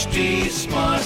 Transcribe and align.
Smartcast. 0.00 0.96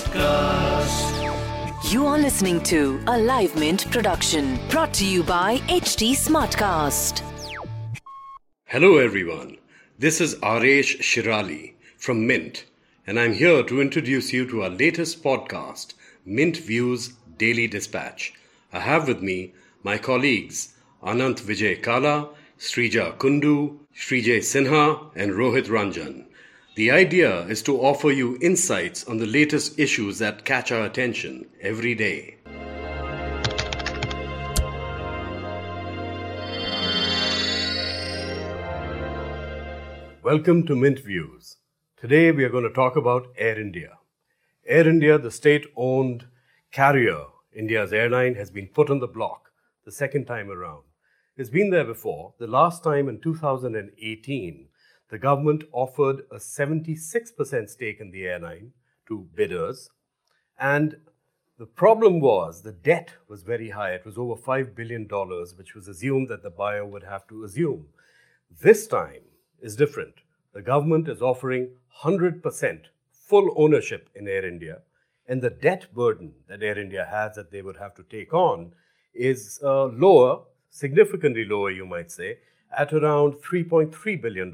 You 1.93 2.07
are 2.07 2.17
listening 2.17 2.63
to 2.63 3.01
a 3.09 3.19
Live 3.19 3.57
Mint 3.57 3.91
production 3.91 4.57
brought 4.69 4.95
to 4.95 5.05
you 5.05 5.25
by 5.25 5.59
HT 5.67 6.13
Smartcast. 6.13 7.21
Hello, 8.67 8.99
everyone. 8.99 9.59
This 9.99 10.21
is 10.21 10.37
Aresh 10.37 11.01
Shirali 11.01 11.73
from 11.99 12.25
Mint, 12.25 12.67
and 13.05 13.19
I'm 13.19 13.33
here 13.33 13.65
to 13.65 13.81
introduce 13.81 14.33
you 14.33 14.49
to 14.51 14.63
our 14.63 14.71
latest 14.71 15.25
podcast, 15.25 15.95
Mint 16.25 16.59
Views 16.59 17.15
Daily 17.37 17.67
Dispatch. 17.67 18.33
I 18.73 18.79
have 18.79 19.09
with 19.09 19.21
me 19.21 19.55
my 19.83 19.99
colleagues 19.99 20.75
Anant 21.03 21.41
Vijay 21.41 21.83
Kala, 21.83 22.29
Srija 22.61 23.17
Kundu, 23.19 23.77
Srijay 23.93 24.39
Sinha, 24.39 25.11
and 25.17 25.33
Rohit 25.33 25.67
Ranjan. 25.67 26.27
The 26.77 26.91
idea 26.91 27.43
is 27.47 27.63
to 27.63 27.81
offer 27.81 28.11
you 28.11 28.37
insights 28.43 29.05
on 29.05 29.19
the 29.19 29.27
latest 29.27 29.79
issues 29.79 30.19
that 30.19 30.45
catch 30.45 30.73
our 30.73 30.85
attention 30.85 31.47
every 31.61 31.95
day. 31.95 32.39
Welcome 40.25 40.67
to 40.67 40.75
Mint 40.75 40.99
Views. 40.99 41.59
Today 41.97 42.33
we 42.33 42.43
are 42.43 42.49
going 42.49 42.65
to 42.65 42.73
talk 42.73 42.97
about 42.97 43.29
Air 43.39 43.61
India. 43.61 43.99
Air 44.67 44.89
India, 44.89 45.17
the 45.17 45.31
state 45.31 45.67
owned 45.77 46.27
carrier, 46.73 47.27
India's 47.53 47.93
airline, 47.93 48.35
has 48.35 48.51
been 48.51 48.67
put 48.67 48.91
on 48.91 48.99
the 48.99 49.07
block 49.07 49.53
the 49.85 49.93
second 49.93 50.25
time 50.25 50.51
around. 50.51 50.83
It's 51.37 51.51
been 51.51 51.71
there 51.71 51.85
before. 51.85 52.35
The 52.39 52.49
last 52.49 52.83
time 52.83 53.09
in 53.09 53.21
2018, 53.21 54.67
the 55.11 55.19
government 55.19 55.65
offered 55.73 56.23
a 56.31 56.37
76% 56.37 57.69
stake 57.69 58.01
in 58.01 58.11
the 58.11 58.27
airline 58.27 58.73
to 59.07 59.29
bidders. 59.35 59.91
And 60.59 60.97
the 61.59 61.67
problem 61.67 62.21
was 62.21 62.63
the 62.63 62.73
debt 62.73 63.15
was 63.29 63.43
very 63.43 63.71
high. 63.71 63.93
It 63.93 64.05
was 64.05 64.19
over 64.19 64.35
$5 64.35 64.75
billion, 64.75 65.07
which 65.57 65.75
was 65.75 65.89
assumed 65.89 66.29
that 66.29 66.43
the 66.43 66.51
buyer 66.51 66.85
would 66.85 67.05
have 67.05 67.27
to 67.29 67.45
assume. 67.45 67.87
This 68.63 68.87
time 68.87 69.23
is 69.61 69.77
different. 69.77 70.15
The 70.53 70.63
government 70.63 71.09
is 71.09 71.23
offering 71.23 71.71
100% 72.03 72.87
full 73.13 73.55
ownership 73.57 74.09
in 74.15 74.29
Air 74.29 74.47
India, 74.47 74.83
and 75.27 75.41
the 75.41 75.51
debt 75.51 75.93
burden 75.95 76.33
that 76.49 76.63
Air 76.63 76.79
India 76.79 77.07
has 77.11 77.37
that 77.37 77.51
they 77.51 77.63
would 77.63 77.77
have 77.77 77.95
to 77.95 78.03
take 78.03 78.35
on 78.35 78.73
is 79.15 79.61
uh, 79.63 79.87
lower, 79.87 80.43
significantly 80.71 81.45
lower, 81.45 81.71
you 81.71 81.87
might 81.87 82.11
say, 82.11 82.39
at 82.77 82.93
around 82.93 83.35
$3.3 83.35 84.21
billion. 84.21 84.53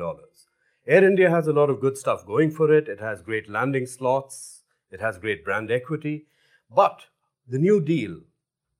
Air 0.86 1.04
India 1.04 1.30
has 1.30 1.46
a 1.46 1.52
lot 1.52 1.70
of 1.70 1.80
good 1.80 1.96
stuff 1.96 2.26
going 2.26 2.50
for 2.50 2.72
it. 2.72 2.88
It 2.88 3.00
has 3.00 3.22
great 3.22 3.48
landing 3.48 3.86
slots, 3.86 4.62
it 4.90 5.00
has 5.00 5.18
great 5.18 5.44
brand 5.44 5.70
equity. 5.70 6.26
But 6.74 7.06
the 7.46 7.58
new 7.58 7.80
deal, 7.80 8.20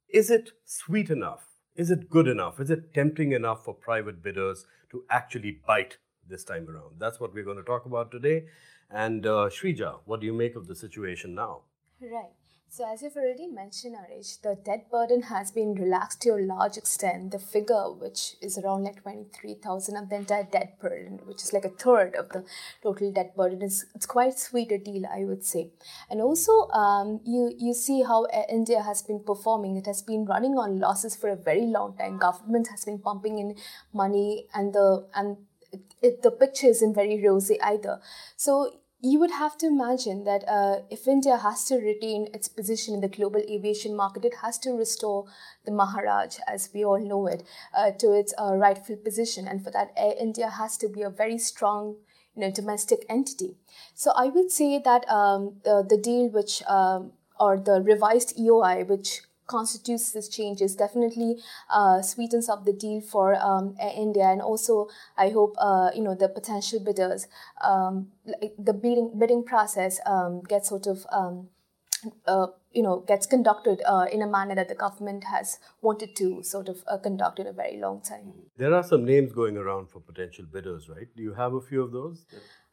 is 0.09 0.31
it 0.31 0.51
sweet 0.65 1.11
enough? 1.11 1.47
Is 1.77 1.91
it 1.91 2.11
good 2.11 2.27
enough? 2.27 2.61
Is 2.61 2.71
it 2.71 2.93
tempting 2.95 3.33
enough 3.33 3.65
for 3.65 3.75
private 3.75 4.23
bidders 4.23 4.67
to 4.91 5.05
actually 5.09 5.61
bite 5.67 5.99
this 6.29 6.45
time 6.45 6.69
around? 6.69 6.97
That's 6.99 7.21
what 7.21 7.33
we're 7.33 7.45
going 7.45 7.57
to 7.57 7.63
talk 7.63 7.87
about 7.87 8.11
today. 8.11 8.47
And 8.91 9.25
uh, 9.25 9.49
Shrija, 9.49 10.01
what 10.05 10.21
do 10.21 10.27
you 10.27 10.33
make 10.33 10.57
of 10.57 10.67
the 10.67 10.75
situation 10.75 11.35
now? 11.35 11.63
Right. 12.01 12.31
So, 12.73 12.87
as 12.89 13.03
you've 13.03 13.17
already 13.17 13.49
mentioned, 13.49 13.97
Aresh, 13.97 14.43
the 14.43 14.55
debt 14.55 14.93
burden 14.93 15.23
has 15.23 15.51
been 15.51 15.75
relaxed 15.75 16.23
to 16.23 16.31
a 16.31 16.47
large 16.47 16.77
extent. 16.77 17.33
The 17.33 17.41
figure, 17.41 17.91
which 17.91 18.37
is 18.41 18.57
around 18.59 18.85
like 18.85 19.03
23,000 19.03 19.97
of 19.97 20.09
the 20.09 20.15
entire 20.15 20.45
debt 20.45 20.79
burden, 20.81 21.19
which 21.25 21.43
is 21.43 21.53
like 21.53 21.65
a 21.65 21.69
third 21.69 22.15
of 22.15 22.29
the 22.29 22.45
total 22.81 23.11
debt 23.11 23.35
burden, 23.35 23.61
is 23.61 23.87
it's 23.97 24.07
quite 24.07 24.39
sweet 24.39 24.71
a 24.71 24.79
deal, 24.79 25.03
I 25.13 25.25
would 25.25 25.45
say. 25.45 25.73
And 26.09 26.21
also, 26.21 26.69
um, 26.69 27.19
you 27.25 27.53
you 27.59 27.75
see 27.75 28.05
how 28.05 28.29
India 28.49 28.83
has 28.83 29.03
been 29.03 29.19
performing. 29.19 29.75
It 29.75 29.87
has 29.87 30.01
been 30.01 30.25
running 30.25 30.57
on 30.57 30.79
losses 30.79 31.17
for 31.17 31.29
a 31.29 31.35
very 31.35 31.67
long 31.67 31.97
time. 31.97 32.19
Government 32.19 32.69
has 32.69 32.85
been 32.85 33.01
pumping 33.01 33.41
in 33.41 33.57
money, 33.93 34.47
and 34.55 34.73
the 34.73 35.09
and 35.13 35.39
it, 36.03 36.23
the 36.23 36.31
picture 36.31 36.69
isn't 36.69 36.95
very 36.95 37.21
rosy 37.27 37.61
either. 37.61 38.01
So 38.37 38.75
you 39.03 39.19
would 39.19 39.31
have 39.31 39.57
to 39.59 39.67
imagine 39.67 40.25
that 40.25 40.45
uh, 40.47 40.81
if 40.91 41.09
India 41.09 41.39
has 41.39 41.65
to 41.65 41.77
retain 41.77 42.29
its 42.35 42.49
position 42.49 42.95
in 42.95 43.01
the 43.01 43.09
global 43.09 43.41
aviation 43.41 43.97
market, 43.97 44.25
it 44.25 44.35
has 44.43 44.59
to 44.59 44.73
restore 44.73 45.25
the 45.65 45.73
Maharaj, 45.73 46.37
as 46.47 46.69
we 46.75 46.85
all 46.85 47.01
know 47.01 47.27
it, 47.27 47.43
uh, 47.75 47.93
to 47.93 48.13
its 48.13 48.35
uh, 48.39 48.55
rightful 48.57 48.97
position. 48.97 49.49
And 49.49 49.65
for 49.65 49.71
that, 49.71 49.93
Air 49.97 50.15
India 50.21 50.51
has 50.51 50.77
to 50.79 50.89
be 50.89 51.03
a 51.03 51.11
very 51.11 51.39
strong 51.39 51.97
you 52.37 52.43
know, 52.43 52.51
domestic 52.51 53.07
entity. 53.09 53.57
So 53.95 54.13
I 54.15 54.27
would 54.27 54.51
say 54.51 54.79
that 54.79 55.09
um, 55.09 55.57
the, 55.65 55.85
the 55.89 55.97
deal 55.97 56.29
which, 56.29 56.63
um, 56.65 57.13
or 57.39 57.57
the 57.59 57.81
revised 57.81 58.37
EOI, 58.37 58.87
which 58.87 59.23
constitutes 59.51 60.13
this 60.13 60.29
change 60.29 60.63
is 60.67 60.77
definitely 60.77 61.31
uh, 61.69 62.01
sweetens 62.01 62.49
up 62.49 62.65
the 62.65 62.73
deal 62.73 63.01
for 63.01 63.35
um, 63.51 63.77
India, 64.07 64.27
and 64.33 64.41
also 64.41 64.89
I 65.17 65.31
hope 65.31 65.55
uh, 65.59 65.91
you 65.95 66.03
know 66.03 66.15
the 66.15 66.29
potential 66.29 66.81
bidders, 66.91 67.27
um, 67.71 68.13
the 68.71 68.73
bidding 68.73 69.13
bidding 69.19 69.45
process 69.55 70.01
um, 70.07 70.43
gets 70.53 70.69
sort 70.69 70.87
of. 70.87 71.07
Um, 71.23 71.49
uh, 72.27 72.47
you 72.73 72.83
know, 72.83 73.01
gets 73.07 73.27
conducted 73.27 73.83
uh, 73.87 74.07
in 74.11 74.23
a 74.23 74.27
manner 74.27 74.55
that 74.55 74.69
the 74.69 74.75
government 74.75 75.25
has 75.25 75.59
wanted 75.83 76.15
to 76.17 76.43
sort 76.43 76.69
of 76.69 76.83
uh, 76.87 76.97
conduct 76.97 77.39
in 77.39 77.47
a 77.47 77.53
very 77.53 77.77
long 77.79 78.01
time. 78.01 78.33
There 78.57 78.73
are 78.75 78.83
some 78.83 79.05
names 79.05 79.33
going 79.33 79.59
around 79.59 79.91
for 79.91 80.01
potential 80.01 80.47
bidders, 80.51 80.89
right? 80.89 81.09
Do 81.17 81.23
you 81.23 81.35
have 81.35 81.53
a 81.53 81.61
few 81.61 81.83
of 81.83 81.93
those? 81.93 82.25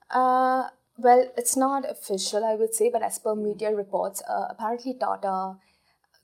Uh, 0.09 0.69
well, 0.97 1.25
it's 1.35 1.57
not 1.57 1.89
official, 1.89 2.45
I 2.45 2.55
would 2.55 2.73
say, 2.73 2.89
but 2.89 3.03
as 3.03 3.19
per 3.19 3.35
media 3.35 3.75
reports, 3.75 4.21
uh, 4.29 4.45
apparently 4.49 4.93
Tata 4.93 5.57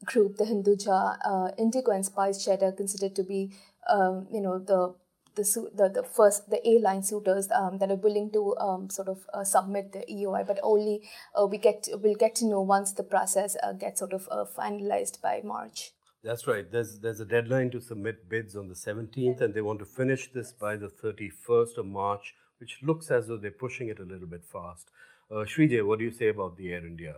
group, 0.05 0.37
the 0.37 0.45
Hinduja, 0.45 1.17
uh, 1.25 1.51
Indigo 1.57 1.91
and 1.91 2.05
SpiceJet 2.05 2.61
are 2.61 2.71
considered 2.71 3.15
to 3.15 3.23
be, 3.23 3.51
um, 3.89 4.27
you 4.31 4.41
know, 4.41 4.59
the 4.59 4.95
the, 5.35 5.69
the 5.75 5.89
the 5.89 6.03
first 6.03 6.49
the 6.49 6.65
airline 6.65 7.03
suitors 7.03 7.49
um, 7.51 7.77
that 7.79 7.89
are 7.89 7.95
willing 7.95 8.29
to 8.31 8.55
um, 8.57 8.89
sort 8.89 9.07
of 9.07 9.25
uh, 9.33 9.43
submit 9.43 9.91
the 9.91 10.05
EOI, 10.11 10.45
but 10.45 10.59
only 10.61 11.01
uh, 11.39 11.45
we 11.45 11.57
get 11.57 11.87
we'll 11.93 12.15
get 12.15 12.35
to 12.35 12.45
know 12.45 12.61
once 12.61 12.91
the 12.91 13.03
process 13.03 13.57
uh, 13.63 13.73
gets 13.73 13.99
sort 13.99 14.13
of 14.13 14.27
uh, 14.31 14.45
finalized 14.57 15.21
by 15.21 15.41
March. 15.43 15.91
That's 16.23 16.47
right. 16.47 16.71
There's 16.71 16.99
there's 16.99 17.19
a 17.19 17.25
deadline 17.25 17.71
to 17.71 17.81
submit 17.81 18.29
bids 18.29 18.55
on 18.55 18.67
the 18.67 18.75
17th, 18.75 19.41
and 19.41 19.53
they 19.53 19.61
want 19.61 19.79
to 19.79 19.85
finish 19.85 20.31
this 20.31 20.51
by 20.51 20.77
the 20.77 20.87
31st 20.87 21.77
of 21.77 21.85
March, 21.85 22.35
which 22.59 22.79
looks 22.81 23.11
as 23.11 23.27
though 23.27 23.37
they're 23.37 23.51
pushing 23.51 23.89
it 23.89 23.99
a 23.99 24.03
little 24.03 24.27
bit 24.27 24.45
fast. 24.45 24.89
Uh, 25.31 25.45
Srijay, 25.45 25.85
what 25.85 25.99
do 25.99 26.05
you 26.05 26.11
say 26.11 26.29
about 26.29 26.57
the 26.57 26.71
Air 26.71 26.85
India 26.85 27.15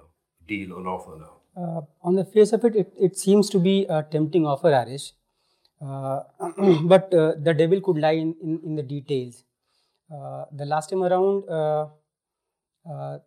deal 0.47 0.73
on 0.73 0.87
offer 0.87 1.17
now? 1.19 1.35
Uh, 1.57 1.81
on 2.03 2.15
the 2.15 2.25
face 2.25 2.51
of 2.51 2.65
it, 2.65 2.75
it, 2.75 2.93
it 2.99 3.17
seems 3.17 3.49
to 3.49 3.59
be 3.59 3.85
a 3.87 4.03
tempting 4.03 4.45
offer, 4.45 4.71
Aresh. 4.71 5.13
Uh, 5.81 6.23
but 6.83 7.13
uh, 7.13 7.33
the 7.37 7.53
devil 7.53 7.81
could 7.81 7.97
lie 7.97 8.11
in, 8.11 8.35
in, 8.41 8.59
in 8.65 8.75
the 8.75 8.83
details. 8.83 9.43
Uh, 10.11 10.45
the 10.51 10.65
last 10.65 10.89
time 10.89 11.03
around, 11.03 11.47
uh, 11.49 11.87
uh, 12.89 13.17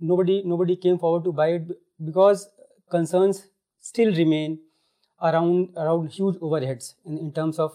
nobody 0.00 0.42
nobody 0.44 0.76
came 0.76 0.98
forward 0.98 1.24
to 1.24 1.32
buy 1.32 1.48
it 1.48 1.68
because 2.02 2.48
concerns 2.90 3.48
still 3.78 4.14
remain 4.14 4.58
around 5.20 5.68
around 5.76 6.08
huge 6.08 6.36
overheads 6.36 6.94
in, 7.04 7.18
in 7.18 7.32
terms 7.32 7.58
of 7.58 7.72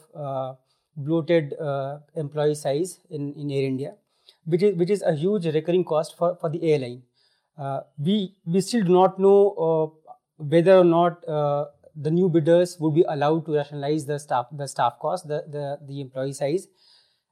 bloated 0.96 1.54
employee 2.16 2.56
size 2.56 3.00
in, 3.10 3.34
in 3.34 3.52
Air 3.52 3.64
India, 3.64 3.94
which 4.46 4.64
is 4.64 4.76
which 4.76 4.90
is 4.90 5.04
a 5.04 5.14
huge 5.14 5.46
recurring 5.46 5.84
cost 5.84 6.18
for, 6.18 6.36
for 6.36 6.50
the 6.50 6.72
airline. 6.72 7.04
Uh, 7.58 7.82
we 8.00 8.36
we 8.46 8.62
still 8.62 8.84
do 8.84 8.92
not 8.92 9.20
know 9.20 9.54
uh, 9.66 10.14
whether 10.38 10.78
or 10.78 10.84
not 10.84 11.28
uh, 11.28 11.66
the 11.96 12.10
new 12.10 12.28
bidders 12.28 12.78
would 12.80 12.96
be 12.96 13.06
allowed 13.08 13.46
to 13.46 13.54
rationalize 13.54 14.06
the 14.06 14.18
staff 14.18 14.48
the 14.52 14.68
staff 14.68 14.98
cost 15.00 15.28
the, 15.28 15.44
the 15.48 15.78
the 15.86 16.02
employee 16.02 16.34
size 16.34 16.68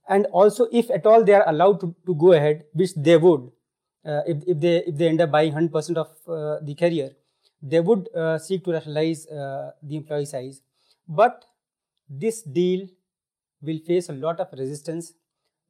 and 0.08 0.28
also 0.28 0.68
if 0.72 0.92
at 0.92 1.08
all 1.08 1.24
they 1.24 1.34
are 1.34 1.48
allowed 1.50 1.80
to, 1.80 1.96
to 2.06 2.14
go 2.14 2.34
ahead 2.34 2.64
which 2.74 2.94
they 2.96 3.18
would 3.18 3.50
uh, 4.06 4.22
if, 4.28 4.44
if 4.46 4.60
they 4.60 4.84
if 4.86 4.96
they 4.96 5.08
end 5.08 5.22
up 5.22 5.32
buying 5.32 5.54
100% 5.54 5.98
of 5.98 6.10
uh, 6.28 6.60
the 6.62 6.76
carrier 6.76 7.10
they 7.64 7.80
would 7.80 8.08
uh, 8.16 8.38
seek 8.38 8.64
to 8.64 8.72
rationalize 8.72 9.26
the 9.26 9.96
employee 9.96 10.26
size 10.26 10.62
but 11.08 11.46
this 12.08 12.44
deal 12.44 12.88
will 13.64 13.80
face 13.80 14.10
a 14.10 14.14
lot 14.14 14.40
of 14.40 14.48
resistance 14.54 15.14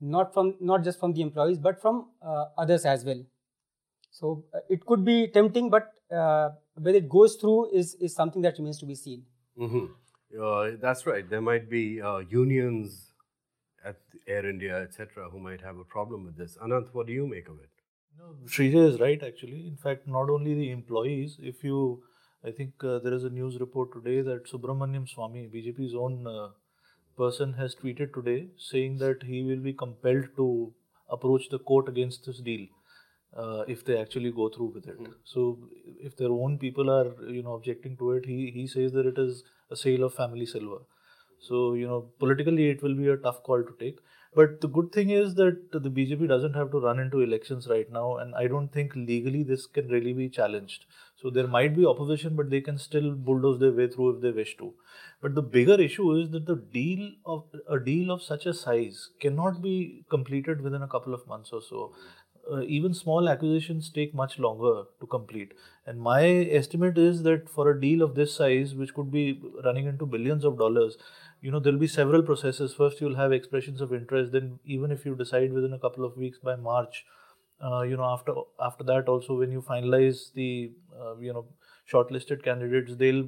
not 0.01 0.33
from 0.33 0.55
not 0.59 0.83
just 0.83 0.99
from 0.99 1.13
the 1.13 1.21
employees 1.21 1.57
but 1.57 1.81
from 1.81 2.09
others 2.57 2.85
as 2.85 3.05
well. 3.05 3.23
So 4.11 4.43
uh, 4.53 4.59
it 4.69 4.85
could 4.85 5.03
be 5.05 5.27
tempting, 5.27 5.69
but 5.69 5.93
uh, 6.13 6.49
whether 6.75 6.97
it 6.97 7.09
goes 7.09 7.35
through 7.35 7.71
is 7.71 7.95
is 7.95 8.13
something 8.13 8.41
that 8.43 8.57
remains 8.57 8.79
to 8.79 8.85
be 8.85 8.95
seen. 8.95 9.23
Mm-hmm. 9.57 9.85
Uh, 10.41 10.77
that's 10.81 11.05
right. 11.05 11.29
There 11.29 11.41
might 11.41 11.69
be 11.69 12.01
uh, 12.01 12.19
unions 12.29 13.13
at 13.83 13.97
Air 14.27 14.47
India, 14.49 14.81
etc., 14.81 15.29
who 15.29 15.39
might 15.39 15.61
have 15.61 15.77
a 15.77 15.83
problem 15.83 16.25
with 16.25 16.37
this. 16.37 16.57
Anant, 16.63 16.93
what 16.93 17.07
do 17.07 17.13
you 17.13 17.27
make 17.27 17.47
of 17.49 17.59
it? 17.59 17.69
No, 18.19 18.35
Srijay 18.45 18.87
is 18.93 18.99
right 18.99 19.21
actually. 19.23 19.67
In 19.67 19.77
fact, 19.77 20.07
not 20.07 20.29
only 20.29 20.53
the 20.53 20.71
employees, 20.71 21.37
if 21.41 21.63
you, 21.63 22.03
I 22.45 22.51
think 22.51 22.83
uh, 22.83 22.99
there 22.99 23.13
is 23.13 23.23
a 23.23 23.29
news 23.29 23.59
report 23.59 23.93
today 23.93 24.21
that 24.21 24.51
Subramanian 24.51 25.07
Swamy, 25.13 25.49
BJP's 25.53 25.95
own 25.95 26.27
uh, 26.27 26.49
person, 27.17 27.53
has 27.53 27.75
tweeted 27.75 28.13
today 28.13 28.47
saying 28.57 28.97
that 28.97 29.23
he 29.23 29.43
will 29.43 29.63
be 29.69 29.73
compelled 29.73 30.27
to 30.35 30.73
approach 31.09 31.49
the 31.49 31.59
court 31.59 31.89
against 31.89 32.25
this 32.25 32.39
deal. 32.39 32.67
Uh, 33.33 33.63
if 33.65 33.85
they 33.85 33.97
actually 33.97 34.29
go 34.29 34.49
through 34.49 34.73
with 34.75 34.87
it. 34.87 34.99
Mm. 35.01 35.13
So, 35.23 35.57
if 36.01 36.17
their 36.17 36.31
own 36.31 36.57
people 36.57 36.89
are, 36.89 37.13
you 37.29 37.41
know, 37.41 37.53
objecting 37.53 37.95
to 37.97 38.11
it, 38.11 38.25
he 38.25 38.51
he 38.51 38.67
says 38.67 38.91
that 38.91 39.05
it 39.05 39.17
is 39.17 39.43
a 39.69 39.77
sale 39.77 40.03
of 40.03 40.13
family 40.13 40.45
silver. 40.45 40.79
So, 41.39 41.73
you 41.73 41.87
know, 41.87 42.09
politically 42.19 42.69
it 42.69 42.83
will 42.83 42.93
be 42.93 43.07
a 43.07 43.17
tough 43.17 43.41
call 43.43 43.63
to 43.63 43.75
take. 43.79 43.99
But 44.33 44.61
the 44.61 44.67
good 44.67 44.93
thing 44.93 45.09
is 45.09 45.35
that 45.35 45.71
the 45.73 45.89
BJP 45.89 46.27
doesn't 46.27 46.53
have 46.53 46.71
to 46.71 46.79
run 46.79 46.99
into 46.99 47.19
elections 47.19 47.67
right 47.67 47.91
now, 47.91 48.17
and 48.17 48.33
I 48.33 48.47
don't 48.47 48.71
think 48.71 48.95
legally 48.95 49.43
this 49.43 49.65
can 49.65 49.89
really 49.89 50.13
be 50.13 50.29
challenged. 50.29 50.85
So 51.21 51.29
there 51.29 51.47
might 51.47 51.75
be 51.75 51.85
opposition, 51.85 52.35
but 52.37 52.49
they 52.49 52.61
can 52.61 52.77
still 52.77 53.11
bulldoze 53.11 53.59
their 53.59 53.73
way 53.73 53.87
through 53.87 54.15
if 54.15 54.21
they 54.21 54.31
wish 54.31 54.55
to. 54.57 54.73
But 55.21 55.35
the 55.35 55.41
bigger 55.41 55.79
issue 55.79 56.13
is 56.13 56.29
that 56.31 56.45
the 56.45 56.55
deal 56.55 57.11
of 57.25 57.43
a 57.69 57.77
deal 57.77 58.09
of 58.09 58.23
such 58.23 58.45
a 58.45 58.53
size 58.53 59.09
cannot 59.19 59.61
be 59.61 60.05
completed 60.09 60.61
within 60.61 60.81
a 60.81 60.87
couple 60.87 61.13
of 61.13 61.27
months 61.27 61.51
or 61.51 61.61
so. 61.61 61.93
Uh, 62.51 62.61
even 62.63 62.93
small 62.93 63.29
acquisitions 63.29 63.89
take 63.89 64.13
much 64.13 64.37
longer 64.37 64.83
to 64.99 65.07
complete. 65.07 65.53
And 65.85 65.99
my 65.99 66.23
estimate 66.59 66.97
is 66.97 67.23
that 67.23 67.49
for 67.49 67.71
a 67.71 67.79
deal 67.79 68.01
of 68.01 68.15
this 68.15 68.35
size, 68.35 68.75
which 68.75 68.93
could 68.93 69.11
be 69.11 69.41
running 69.63 69.85
into 69.85 70.05
billions 70.05 70.43
of 70.43 70.57
dollars, 70.57 70.97
you 71.41 71.51
know 71.51 71.59
there'll 71.59 71.79
be 71.79 71.87
several 71.87 72.23
processes. 72.23 72.73
First 72.73 72.99
you'll 73.01 73.15
have 73.15 73.31
expressions 73.31 73.81
of 73.81 73.93
interest. 73.93 74.31
Then 74.31 74.59
even 74.65 74.91
if 74.91 75.05
you 75.05 75.15
decide 75.15 75.53
within 75.53 75.73
a 75.73 75.79
couple 75.79 76.03
of 76.05 76.17
weeks 76.17 76.39
by 76.39 76.55
march 76.55 77.05
uh, 77.63 77.81
you 77.81 77.97
know 77.97 78.05
after 78.05 78.33
after 78.59 78.83
that 78.83 79.07
also 79.07 79.37
when 79.37 79.51
you 79.51 79.61
finalize 79.61 80.33
the 80.33 80.71
uh, 80.99 81.15
you 81.17 81.33
know 81.33 81.45
shortlisted 81.91 82.43
candidates 82.43 82.95
they'll 82.95 83.27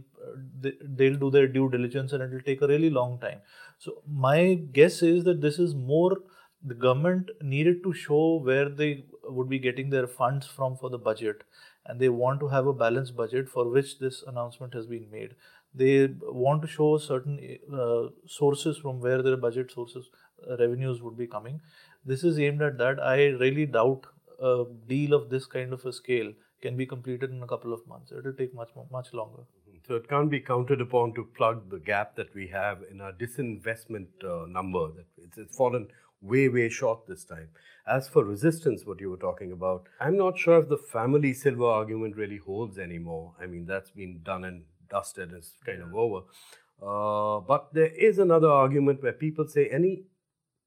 they, 0.62 0.74
they'll 0.82 1.18
do 1.18 1.30
their 1.30 1.48
due 1.48 1.70
diligence 1.70 2.14
and 2.14 2.24
it'll 2.24 2.42
take 2.42 2.62
a 2.62 2.68
really 2.68 2.90
long 2.90 3.20
time. 3.20 3.40
So 3.78 4.02
my 4.08 4.56
guess 4.72 5.02
is 5.02 5.24
that 5.26 5.42
this 5.42 5.60
is 5.60 5.76
more 5.76 6.18
the 6.66 6.74
government 6.74 7.30
needed 7.42 7.84
to 7.84 7.94
show 7.94 8.40
where 8.42 8.70
they 8.70 9.04
would 9.26 9.50
be 9.50 9.60
getting 9.60 9.90
their 9.90 10.08
funds 10.08 10.48
from 10.48 10.76
for 10.78 10.90
the 10.90 10.98
budget. 10.98 11.44
And 11.86 12.00
they 12.00 12.10
want 12.10 12.40
to 12.42 12.48
have 12.48 12.68
a 12.68 12.74
balanced 12.74 13.16
budget 13.16 13.50
for 13.50 13.70
which 13.70 14.00
this 14.00 14.24
announcement 14.26 14.74
has 14.74 14.86
been 14.88 15.10
made. 15.12 15.36
They 15.74 16.08
want 16.22 16.62
to 16.62 16.68
show 16.68 16.98
certain 16.98 17.58
uh, 17.74 18.10
sources 18.28 18.78
from 18.78 19.00
where 19.00 19.22
their 19.22 19.38
budget 19.38 19.72
sources 19.72 20.10
uh, 20.50 20.58
revenues 20.58 21.02
would 21.02 21.18
be 21.18 21.28
coming. 21.28 21.62
This 22.06 22.24
is 22.24 22.40
aimed 22.40 22.62
at 22.62 22.78
that. 22.78 23.00
I 23.02 23.28
really 23.28 23.66
doubt 23.66 24.06
a 24.40 24.66
deal 24.88 25.14
of 25.14 25.30
this 25.30 25.46
kind 25.46 25.74
of 25.74 25.86
a 25.86 25.94
scale 25.94 26.34
can 26.62 26.78
be 26.78 26.86
completed 26.86 27.32
in 27.32 27.44
a 27.44 27.48
couple 27.48 27.74
of 27.74 27.86
months. 27.88 28.12
It 28.12 28.24
will 28.24 28.34
take 28.34 28.54
much 28.54 28.70
much 28.92 29.14
longer. 29.14 29.44
So 29.88 29.96
it 29.96 30.08
can't 30.08 30.30
be 30.30 30.40
counted 30.40 30.82
upon 30.82 31.14
to 31.14 31.26
plug 31.36 31.70
the 31.70 31.80
gap 31.80 32.16
that 32.16 32.34
we 32.34 32.48
have 32.48 32.80
in 32.90 33.02
our 33.02 33.12
disinvestment 33.12 34.08
uh, 34.24 34.46
number. 34.48 34.88
That 34.96 35.06
it's, 35.18 35.38
it's 35.38 35.56
fallen 35.56 35.88
way 36.22 36.48
way 36.48 36.70
short 36.70 37.06
this 37.08 37.26
time. 37.26 37.50
As 37.86 38.08
for 38.08 38.24
resistance 38.24 38.86
what 38.86 39.02
you 39.02 39.10
were 39.10 39.18
talking 39.18 39.52
about 39.52 39.88
i'm 40.00 40.16
not 40.18 40.38
sure 40.38 40.58
if 40.58 40.70
the 40.70 40.78
family 40.78 41.34
silver 41.34 41.66
argument 41.66 42.16
really 42.16 42.38
holds 42.38 42.80
anymore. 42.80 43.34
I 43.42 43.46
mean 43.46 43.66
that's 43.66 43.92
been 43.92 44.22
done 44.24 44.46
and 44.46 44.64
dusted, 44.90 45.34
it's 45.34 45.54
kind 45.66 45.82
of 45.82 45.94
over. 45.94 46.22
Uh, 46.82 47.40
but 47.42 47.74
there 47.74 47.94
is 47.94 48.20
another 48.20 48.50
argument 48.50 49.04
where 49.04 49.14
people 49.14 49.48
say 49.48 49.68
any 49.68 50.04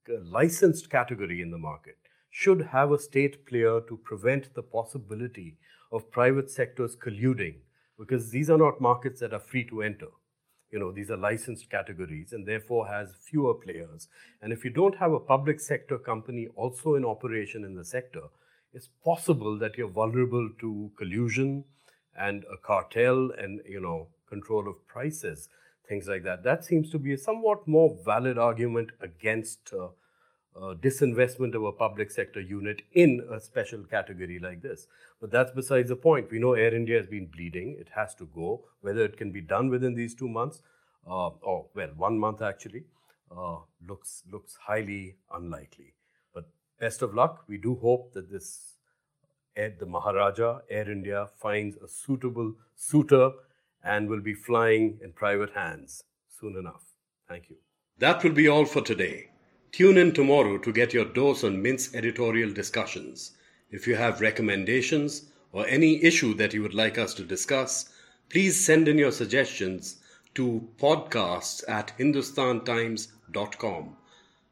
uh, 0.08 0.18
licensed 0.24 0.90
category 0.90 1.40
in 1.40 1.50
the 1.50 1.58
market 1.58 1.96
should 2.30 2.62
have 2.66 2.92
a 2.92 2.98
state 2.98 3.46
player 3.46 3.80
to 3.88 3.96
prevent 4.04 4.54
the 4.54 4.62
possibility 4.62 5.56
of 5.90 6.10
private 6.10 6.50
sectors 6.50 6.96
colluding 6.96 7.56
because 7.98 8.30
these 8.30 8.50
are 8.50 8.58
not 8.58 8.80
markets 8.80 9.20
that 9.20 9.32
are 9.32 9.40
free 9.40 9.64
to 9.64 9.82
enter. 9.82 10.08
You 10.70 10.78
know, 10.78 10.92
these 10.92 11.10
are 11.10 11.16
licensed 11.16 11.70
categories 11.70 12.32
and 12.32 12.46
therefore 12.46 12.88
has 12.88 13.14
fewer 13.22 13.54
players. 13.54 14.08
And 14.42 14.52
if 14.52 14.64
you 14.64 14.70
don't 14.70 14.96
have 14.96 15.12
a 15.12 15.20
public 15.20 15.60
sector 15.60 15.96
company 15.96 16.48
also 16.54 16.94
in 16.94 17.04
operation 17.04 17.64
in 17.64 17.74
the 17.74 17.84
sector, 17.84 18.22
it's 18.72 18.88
possible 19.04 19.58
that 19.58 19.78
you're 19.78 19.88
vulnerable 19.88 20.50
to 20.60 20.90
collusion 20.98 21.64
and 22.18 22.44
a 22.52 22.56
cartel 22.56 23.30
and, 23.38 23.60
you 23.66 23.80
know, 23.80 24.08
control 24.28 24.68
of 24.68 24.86
prices, 24.86 25.48
things 25.88 26.08
like 26.08 26.24
that. 26.24 26.42
That 26.42 26.64
seems 26.64 26.90
to 26.90 26.98
be 26.98 27.12
a 27.12 27.18
somewhat 27.18 27.66
more 27.66 27.96
valid 28.04 28.36
argument 28.36 28.90
against 29.00 29.72
uh, 29.72 29.88
uh, 30.56 30.74
disinvestment 30.74 31.54
of 31.54 31.64
a 31.64 31.72
public 31.72 32.10
sector 32.10 32.40
unit 32.40 32.82
in 32.92 33.26
a 33.30 33.40
special 33.40 33.84
category 33.84 34.38
like 34.38 34.62
this. 34.62 34.86
But 35.20 35.30
that's 35.30 35.52
besides 35.52 35.88
the 35.88 35.96
point. 35.96 36.30
We 36.30 36.38
know 36.38 36.54
Air 36.54 36.74
India 36.74 36.98
has 36.98 37.06
been 37.06 37.26
bleeding. 37.26 37.76
It 37.78 37.88
has 37.94 38.14
to 38.16 38.26
go. 38.34 38.64
Whether 38.80 39.04
it 39.04 39.16
can 39.16 39.32
be 39.32 39.40
done 39.40 39.68
within 39.68 39.94
these 39.94 40.14
two 40.14 40.28
months, 40.28 40.62
uh, 41.06 41.28
or 41.28 41.66
well, 41.74 41.90
one 41.96 42.18
month 42.18 42.42
actually, 42.42 42.84
uh, 43.36 43.58
looks 43.86 44.22
looks 44.30 44.56
highly 44.56 45.16
unlikely. 45.32 45.94
But 46.34 46.48
best 46.80 47.02
of 47.02 47.14
luck. 47.14 47.44
We 47.48 47.58
do 47.58 47.76
hope 47.76 48.12
that 48.14 48.30
this 48.30 48.74
Air, 49.56 49.74
the 49.78 49.86
Maharaja 49.86 50.60
Air 50.70 50.90
India 50.90 51.28
finds 51.38 51.76
a 51.76 51.88
suitable 51.88 52.54
suitor 52.74 53.30
and 53.82 54.08
will 54.08 54.20
be 54.20 54.34
flying 54.34 54.98
in 55.02 55.12
private 55.12 55.50
hands 55.54 56.02
soon 56.28 56.56
enough. 56.56 56.82
Thank 57.28 57.50
you. 57.50 57.56
That 57.98 58.22
will 58.22 58.32
be 58.32 58.48
all 58.48 58.66
for 58.66 58.82
today. 58.82 59.30
Tune 59.76 59.98
in 59.98 60.12
tomorrow 60.12 60.56
to 60.56 60.72
get 60.72 60.94
your 60.94 61.04
dose 61.04 61.44
on 61.44 61.60
Mint's 61.60 61.94
editorial 61.94 62.50
discussions. 62.50 63.32
If 63.70 63.86
you 63.86 63.94
have 63.96 64.22
recommendations 64.22 65.26
or 65.52 65.66
any 65.66 66.02
issue 66.02 66.32
that 66.36 66.54
you 66.54 66.62
would 66.62 66.72
like 66.72 66.96
us 66.96 67.12
to 67.12 67.22
discuss, 67.22 67.90
please 68.30 68.58
send 68.58 68.88
in 68.88 68.96
your 68.96 69.12
suggestions 69.12 69.98
to 70.34 70.66
podcasts 70.80 71.62
at 71.68 71.92
hindustantimes.com. 71.98 73.96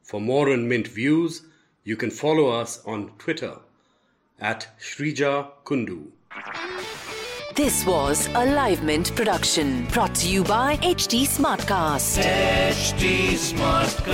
For 0.02 0.20
more 0.20 0.52
on 0.52 0.68
Mint 0.68 0.88
views, 0.88 1.40
you 1.84 1.96
can 1.96 2.10
follow 2.10 2.48
us 2.50 2.84
on 2.84 3.12
Twitter 3.16 3.56
at 4.38 4.78
Shrija 4.78 5.52
Kundu. 5.64 6.10
This 7.54 7.86
was 7.86 8.26
a 8.34 8.44
Live 8.44 8.82
Mint 8.82 9.16
production 9.16 9.86
brought 9.86 10.14
to 10.16 10.28
you 10.28 10.44
by 10.44 10.76
HT 10.78 11.22
Smartcast. 11.22 12.22
HT 12.22 13.38
Smartcast. 13.38 14.13